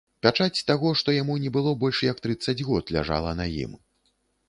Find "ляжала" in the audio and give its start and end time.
2.99-3.39